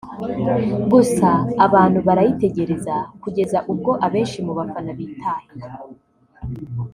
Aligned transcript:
gusa 0.91 1.29
abantu 1.65 1.99
barayitegereza 2.07 2.95
kugeza 3.23 3.57
ubwo 3.71 3.91
abenshi 4.05 4.39
mu 4.45 4.51
bafana 4.57 4.91
bitahiye 4.97 5.65